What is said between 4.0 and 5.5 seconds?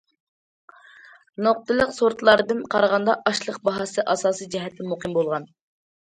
ئاساسىي جەھەتتىن مۇقىم بولغان.